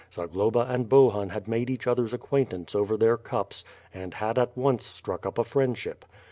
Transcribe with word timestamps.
Zagloba 0.11 0.61
and 0.61 0.89
Bohun 0.89 1.29
had 1.29 1.47
made 1.47 1.69
each 1.69 1.85
other's 1.85 2.11
acquaintance 2.11 2.73
over 2.73 2.97
their 2.97 3.17
cups 3.17 3.63
and 3.93 4.15
had 4.15 4.39
at 4.39 4.57
once 4.57 4.83
struck 4.83 5.27
up 5.27 5.37
a 5.37 5.43
friendship. 5.43 6.05